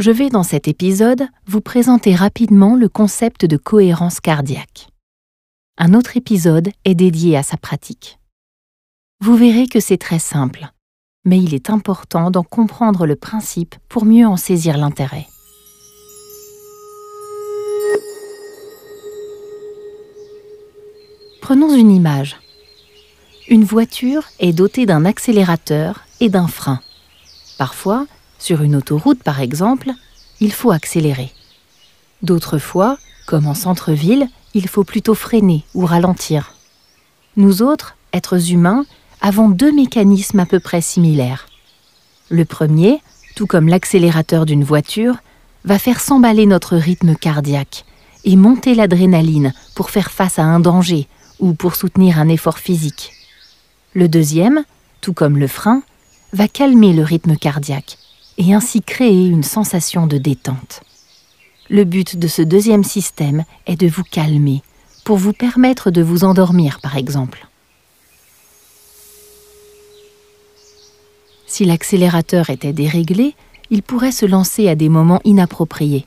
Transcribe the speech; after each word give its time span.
Je 0.00 0.10
vais 0.10 0.30
dans 0.30 0.44
cet 0.44 0.66
épisode 0.66 1.26
vous 1.46 1.60
présenter 1.60 2.14
rapidement 2.14 2.74
le 2.74 2.88
concept 2.88 3.44
de 3.44 3.58
cohérence 3.58 4.18
cardiaque. 4.18 4.88
Un 5.76 5.92
autre 5.92 6.16
épisode 6.16 6.70
est 6.86 6.94
dédié 6.94 7.36
à 7.36 7.42
sa 7.42 7.58
pratique. 7.58 8.18
Vous 9.20 9.36
verrez 9.36 9.66
que 9.66 9.78
c'est 9.78 9.98
très 9.98 10.18
simple, 10.18 10.70
mais 11.26 11.38
il 11.38 11.52
est 11.52 11.68
important 11.68 12.30
d'en 12.30 12.42
comprendre 12.42 13.04
le 13.04 13.14
principe 13.14 13.74
pour 13.90 14.06
mieux 14.06 14.26
en 14.26 14.38
saisir 14.38 14.78
l'intérêt. 14.78 15.26
Prenons 21.42 21.74
une 21.74 21.90
image. 21.90 22.38
Une 23.48 23.64
voiture 23.64 24.24
est 24.38 24.54
dotée 24.54 24.86
d'un 24.86 25.04
accélérateur 25.04 26.06
et 26.20 26.30
d'un 26.30 26.48
frein. 26.48 26.80
Parfois, 27.58 28.06
sur 28.40 28.62
une 28.62 28.74
autoroute 28.74 29.22
par 29.22 29.40
exemple, 29.40 29.92
il 30.40 30.52
faut 30.52 30.72
accélérer. 30.72 31.32
D'autres 32.22 32.58
fois, 32.58 32.98
comme 33.26 33.46
en 33.46 33.54
centre-ville, 33.54 34.26
il 34.54 34.68
faut 34.68 34.82
plutôt 34.82 35.14
freiner 35.14 35.64
ou 35.74 35.86
ralentir. 35.86 36.54
Nous 37.36 37.62
autres, 37.62 37.96
êtres 38.12 38.50
humains, 38.50 38.84
avons 39.20 39.48
deux 39.48 39.70
mécanismes 39.70 40.40
à 40.40 40.46
peu 40.46 40.58
près 40.58 40.80
similaires. 40.80 41.46
Le 42.28 42.44
premier, 42.44 43.00
tout 43.36 43.46
comme 43.46 43.68
l'accélérateur 43.68 44.46
d'une 44.46 44.64
voiture, 44.64 45.16
va 45.64 45.78
faire 45.78 46.00
s'emballer 46.00 46.46
notre 46.46 46.76
rythme 46.76 47.14
cardiaque 47.14 47.84
et 48.24 48.36
monter 48.36 48.74
l'adrénaline 48.74 49.52
pour 49.74 49.90
faire 49.90 50.10
face 50.10 50.38
à 50.38 50.44
un 50.44 50.60
danger 50.60 51.06
ou 51.38 51.54
pour 51.54 51.74
soutenir 51.74 52.18
un 52.18 52.28
effort 52.28 52.58
physique. 52.58 53.12
Le 53.94 54.08
deuxième, 54.08 54.64
tout 55.00 55.12
comme 55.12 55.38
le 55.38 55.46
frein, 55.46 55.82
va 56.32 56.48
calmer 56.48 56.92
le 56.92 57.02
rythme 57.02 57.36
cardiaque 57.36 57.98
et 58.40 58.54
ainsi 58.54 58.80
créer 58.80 59.26
une 59.26 59.42
sensation 59.42 60.06
de 60.06 60.16
détente. 60.16 60.80
Le 61.68 61.84
but 61.84 62.18
de 62.18 62.26
ce 62.26 62.40
deuxième 62.40 62.84
système 62.84 63.44
est 63.66 63.76
de 63.76 63.86
vous 63.86 64.02
calmer, 64.02 64.62
pour 65.04 65.18
vous 65.18 65.34
permettre 65.34 65.90
de 65.90 66.00
vous 66.02 66.24
endormir 66.24 66.80
par 66.80 66.96
exemple. 66.96 67.46
Si 71.46 71.66
l'accélérateur 71.66 72.48
était 72.48 72.72
déréglé, 72.72 73.34
il 73.68 73.82
pourrait 73.82 74.10
se 74.10 74.24
lancer 74.24 74.68
à 74.68 74.74
des 74.74 74.88
moments 74.88 75.20
inappropriés. 75.24 76.06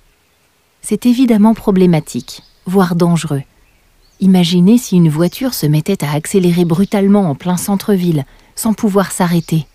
C'est 0.81 1.05
évidemment 1.05 1.53
problématique, 1.53 2.41
voire 2.65 2.95
dangereux. 2.95 3.43
Imaginez 4.19 4.79
si 4.79 4.95
une 4.95 5.09
voiture 5.09 5.53
se 5.53 5.67
mettait 5.67 6.03
à 6.03 6.13
accélérer 6.13 6.65
brutalement 6.65 7.29
en 7.29 7.35
plein 7.35 7.57
centre-ville, 7.57 8.25
sans 8.55 8.73
pouvoir 8.73 9.11
s'arrêter. 9.11 9.67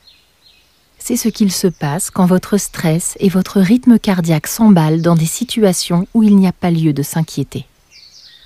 C'est 1.09 1.17
ce 1.17 1.31
qu'il 1.31 1.51
se 1.51 1.69
passe 1.69 2.11
quand 2.11 2.27
votre 2.27 2.59
stress 2.59 3.17
et 3.19 3.31
votre 3.31 3.62
rythme 3.62 3.98
cardiaque 3.98 4.47
s'emballent 4.47 5.01
dans 5.01 5.15
des 5.15 5.25
situations 5.25 6.06
où 6.12 6.23
il 6.23 6.37
n'y 6.37 6.47
a 6.47 6.53
pas 6.53 6.70
lieu 6.70 6.92
de 6.92 7.03
s'inquiéter. 7.03 7.65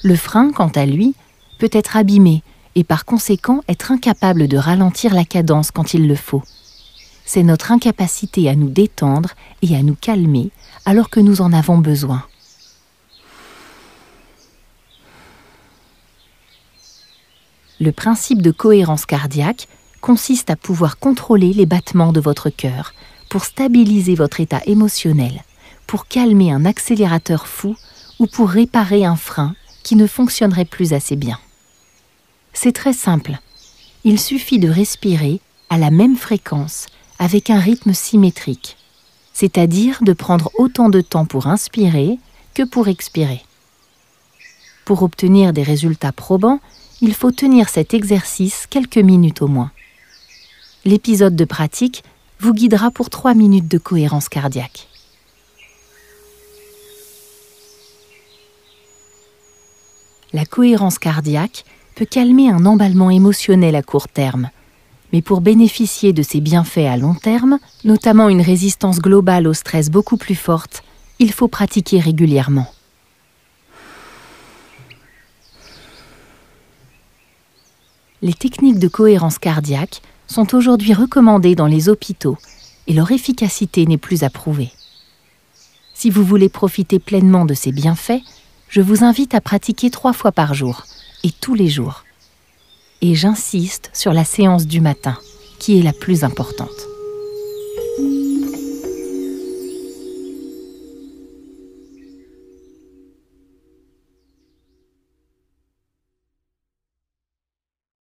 Le 0.04 0.14
frein, 0.14 0.52
quant 0.52 0.68
à 0.68 0.86
lui, 0.86 1.16
peut 1.58 1.70
être 1.72 1.96
abîmé 1.96 2.44
et 2.76 2.84
par 2.84 3.04
conséquent 3.04 3.62
être 3.66 3.90
incapable 3.90 4.46
de 4.46 4.56
ralentir 4.56 5.12
la 5.12 5.24
cadence 5.24 5.72
quand 5.72 5.92
il 5.92 6.06
le 6.06 6.14
faut. 6.14 6.44
C'est 7.24 7.42
notre 7.42 7.72
incapacité 7.72 8.48
à 8.48 8.54
nous 8.54 8.70
détendre 8.70 9.30
et 9.62 9.74
à 9.74 9.82
nous 9.82 9.96
calmer 10.00 10.50
alors 10.84 11.10
que 11.10 11.18
nous 11.18 11.40
en 11.40 11.52
avons 11.52 11.78
besoin. 11.78 12.22
Le 17.80 17.90
principe 17.90 18.40
de 18.40 18.52
cohérence 18.52 19.04
cardiaque 19.04 19.66
consiste 20.02 20.50
à 20.50 20.56
pouvoir 20.56 20.98
contrôler 20.98 21.54
les 21.54 21.64
battements 21.64 22.12
de 22.12 22.20
votre 22.20 22.50
cœur 22.50 22.92
pour 23.30 23.44
stabiliser 23.44 24.14
votre 24.16 24.40
état 24.40 24.60
émotionnel, 24.66 25.44
pour 25.86 26.06
calmer 26.08 26.52
un 26.52 26.66
accélérateur 26.66 27.46
fou 27.46 27.76
ou 28.18 28.26
pour 28.26 28.50
réparer 28.50 29.06
un 29.06 29.16
frein 29.16 29.54
qui 29.84 29.96
ne 29.96 30.06
fonctionnerait 30.06 30.66
plus 30.66 30.92
assez 30.92 31.16
bien. 31.16 31.38
C'est 32.52 32.72
très 32.72 32.92
simple. 32.92 33.38
Il 34.04 34.20
suffit 34.20 34.58
de 34.58 34.68
respirer 34.68 35.40
à 35.70 35.78
la 35.78 35.90
même 35.90 36.16
fréquence 36.16 36.86
avec 37.18 37.48
un 37.48 37.60
rythme 37.60 37.94
symétrique, 37.94 38.76
c'est-à-dire 39.32 39.98
de 40.02 40.12
prendre 40.12 40.50
autant 40.58 40.88
de 40.88 41.00
temps 41.00 41.26
pour 41.26 41.46
inspirer 41.46 42.18
que 42.54 42.64
pour 42.64 42.88
expirer. 42.88 43.42
Pour 44.84 45.04
obtenir 45.04 45.52
des 45.52 45.62
résultats 45.62 46.12
probants, 46.12 46.58
il 47.00 47.14
faut 47.14 47.30
tenir 47.30 47.68
cet 47.68 47.94
exercice 47.94 48.66
quelques 48.68 48.98
minutes 48.98 49.42
au 49.42 49.46
moins 49.46 49.70
l'épisode 50.84 51.36
de 51.36 51.44
pratique 51.44 52.02
vous 52.40 52.52
guidera 52.52 52.90
pour 52.90 53.08
3 53.08 53.34
minutes 53.34 53.68
de 53.68 53.78
cohérence 53.78 54.28
cardiaque. 54.28 54.88
La 60.32 60.44
cohérence 60.44 60.98
cardiaque 60.98 61.64
peut 61.94 62.06
calmer 62.06 62.48
un 62.48 62.64
emballement 62.64 63.10
émotionnel 63.10 63.76
à 63.76 63.82
court 63.82 64.08
terme, 64.08 64.50
mais 65.12 65.20
pour 65.20 65.40
bénéficier 65.42 66.12
de 66.12 66.22
ses 66.22 66.40
bienfaits 66.40 66.78
à 66.78 66.96
long 66.96 67.14
terme, 67.14 67.58
notamment 67.84 68.28
une 68.28 68.40
résistance 68.40 68.98
globale 68.98 69.46
au 69.46 69.52
stress 69.52 69.90
beaucoup 69.90 70.16
plus 70.16 70.34
forte, 70.34 70.82
il 71.18 71.32
faut 71.32 71.48
pratiquer 71.48 72.00
régulièrement. 72.00 72.66
Les 78.22 78.34
techniques 78.34 78.78
de 78.78 78.88
cohérence 78.88 79.38
cardiaque 79.38 80.00
sont 80.26 80.54
aujourd'hui 80.54 80.94
recommandées 80.94 81.54
dans 81.54 81.66
les 81.66 81.88
hôpitaux 81.88 82.38
et 82.86 82.92
leur 82.92 83.10
efficacité 83.12 83.86
n'est 83.86 83.98
plus 83.98 84.24
approuvée. 84.24 84.72
Si 85.94 86.10
vous 86.10 86.24
voulez 86.24 86.48
profiter 86.48 86.98
pleinement 86.98 87.44
de 87.44 87.54
ces 87.54 87.72
bienfaits, 87.72 88.22
je 88.68 88.80
vous 88.80 89.04
invite 89.04 89.34
à 89.34 89.40
pratiquer 89.40 89.90
trois 89.90 90.12
fois 90.12 90.32
par 90.32 90.54
jour 90.54 90.84
et 91.22 91.30
tous 91.30 91.54
les 91.54 91.68
jours. 91.68 92.04
Et 93.02 93.14
j'insiste 93.14 93.90
sur 93.92 94.12
la 94.12 94.24
séance 94.24 94.66
du 94.66 94.80
matin, 94.80 95.18
qui 95.58 95.78
est 95.78 95.82
la 95.82 95.92
plus 95.92 96.24
importante. 96.24 96.91